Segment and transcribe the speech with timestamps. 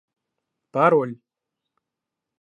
[0.73, 1.13] Пароль